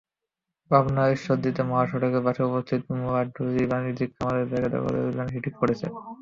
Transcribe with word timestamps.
পাবনার 0.71 1.09
ঈশ্বরদীতে 1.11 1.61
মহাসড়কের 1.63 2.25
পাশে 2.25 2.41
অবস্থিত 2.45 2.81
মুলাডুলি 2.95 3.63
বাণিজ্যিক 3.71 4.09
খামারের 4.15 4.47
জায়গা 4.51 4.69
দখলের 4.75 5.05
যেন 5.09 5.27
হিড়িক 5.33 5.55
পড়েছে। 5.59 5.85